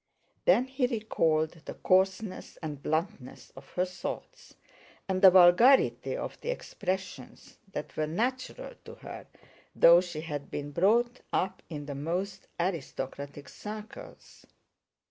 Then 0.45 0.65
he 0.65 0.87
recalled 0.87 1.51
the 1.65 1.75
coarseness 1.75 2.57
and 2.63 2.81
bluntness 2.81 3.51
of 3.55 3.69
her 3.73 3.85
thoughts 3.85 4.55
and 5.07 5.21
the 5.21 5.29
vulgarity 5.29 6.17
of 6.17 6.41
the 6.41 6.49
expressions 6.49 7.59
that 7.73 7.95
were 7.95 8.07
natural 8.07 8.73
to 8.85 8.95
her, 8.95 9.27
though 9.75 10.01
she 10.01 10.21
had 10.21 10.49
been 10.49 10.71
brought 10.71 11.21
up 11.31 11.61
in 11.69 11.85
the 11.85 11.93
most 11.93 12.47
aristocratic 12.59 13.47
circles. 13.47 14.47